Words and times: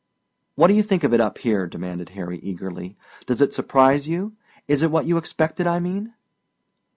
"What 0.55 0.69
do 0.69 0.73
you 0.73 0.81
think 0.81 1.03
of 1.03 1.13
it 1.13 1.21
up 1.21 1.37
here?" 1.37 1.67
demanded 1.67 2.09
Harry 2.17 2.39
eagerly. 2.39 2.97
"Does 3.27 3.39
it 3.39 3.53
surprise 3.53 4.07
you? 4.07 4.33
Is 4.67 4.81
it 4.81 4.89
what 4.89 5.05
you 5.05 5.17
expected 5.17 5.67
I 5.67 5.79
mean?" 5.79 6.15